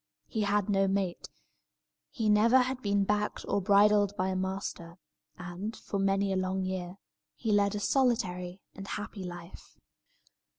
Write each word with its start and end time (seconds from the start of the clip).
He 0.25 0.41
had 0.41 0.67
no 0.67 0.87
mate; 0.87 1.29
he 2.09 2.27
never 2.27 2.57
had 2.57 2.81
been 2.81 3.03
backed 3.03 3.45
or 3.47 3.61
bridled 3.61 4.13
by 4.17 4.29
a 4.29 4.35
master; 4.35 4.97
and, 5.37 5.75
for 5.75 5.99
many 5.99 6.33
a 6.33 6.37
long 6.37 6.63
year, 6.65 6.97
he 7.35 7.51
led 7.51 7.75
a 7.75 7.79
solitary 7.79 8.61
and 8.73 8.87
a 8.87 8.97
happy 8.97 9.23
life. 9.23 9.77